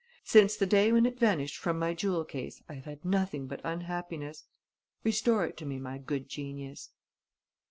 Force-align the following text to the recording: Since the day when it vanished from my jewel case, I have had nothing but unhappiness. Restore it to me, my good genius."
Since 0.23 0.55
the 0.55 0.65
day 0.65 0.91
when 0.91 1.05
it 1.05 1.19
vanished 1.19 1.57
from 1.57 1.77
my 1.77 1.93
jewel 1.93 2.25
case, 2.25 2.63
I 2.67 2.73
have 2.73 2.85
had 2.85 3.05
nothing 3.05 3.45
but 3.45 3.61
unhappiness. 3.63 4.45
Restore 5.03 5.45
it 5.45 5.57
to 5.57 5.65
me, 5.67 5.77
my 5.77 5.99
good 5.99 6.27
genius." 6.27 6.89